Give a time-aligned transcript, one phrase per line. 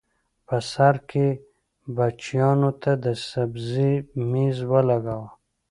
[0.45, 1.27] بر سر کې
[1.95, 3.91] بچیانو ته د سبزۍ
[4.29, 5.29] مېز ولګاوه